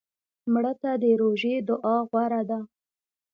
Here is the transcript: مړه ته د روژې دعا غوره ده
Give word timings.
مړه 0.53 0.73
ته 0.81 0.91
د 1.01 1.03
روژې 1.21 1.55
دعا 1.67 1.95
غوره 2.09 2.41
ده 2.49 2.59